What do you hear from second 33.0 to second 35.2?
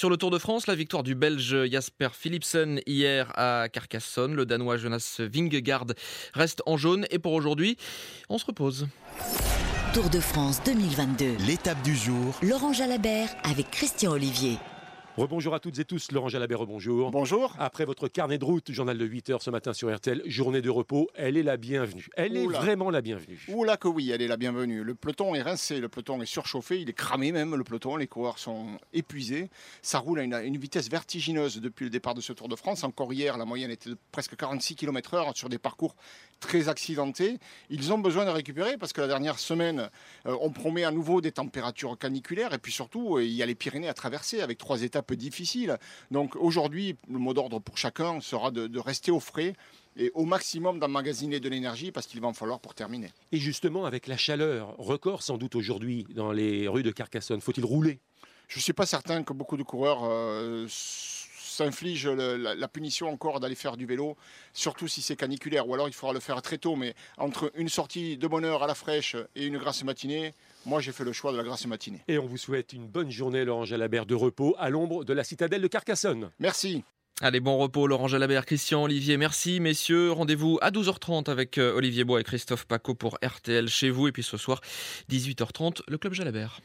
hier, la moyenne était de presque 46 km